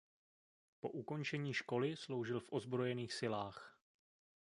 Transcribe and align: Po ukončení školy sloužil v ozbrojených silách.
Po 0.81 0.89
ukončení 0.89 1.53
školy 1.53 1.95
sloužil 1.95 2.39
v 2.39 2.49
ozbrojených 2.51 3.13
silách. 3.13 3.77